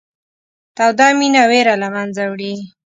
توده 0.77 1.07
مینه 1.19 1.43
وېره 1.49 1.75
له 1.81 1.87
منځه 1.95 2.23
وړي. 2.31 2.55